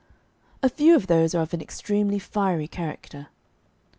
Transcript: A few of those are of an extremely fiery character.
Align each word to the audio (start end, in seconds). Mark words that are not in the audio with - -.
A 0.63 0.69
few 0.69 0.95
of 0.95 1.05
those 1.05 1.35
are 1.35 1.43
of 1.43 1.53
an 1.53 1.61
extremely 1.61 2.17
fiery 2.17 2.67
character. 2.67 3.27